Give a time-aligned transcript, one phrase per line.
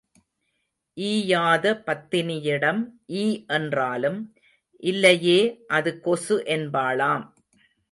[0.97, 2.81] ஈயாத பத்தினியிடம்
[3.07, 3.25] ஈ
[3.47, 4.19] என்றாலும்,
[4.83, 5.39] இல்லையே
[5.67, 7.25] அது கொசு என்பாளாம்.